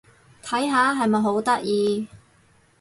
[0.43, 0.95] 睇下！
[0.95, 2.07] 係咪好得意？